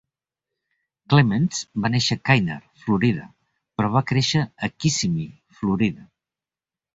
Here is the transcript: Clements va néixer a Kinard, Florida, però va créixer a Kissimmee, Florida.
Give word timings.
Clements 1.13 1.59
va 1.83 1.91
néixer 1.95 2.17
a 2.19 2.21
Kinard, 2.29 2.65
Florida, 2.85 3.27
però 3.77 3.93
va 3.97 4.03
créixer 4.13 4.43
a 4.45 4.71
Kissimmee, 4.79 5.31
Florida. 5.61 6.09